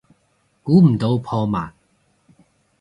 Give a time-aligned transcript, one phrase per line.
[0.63, 1.75] 估唔到破万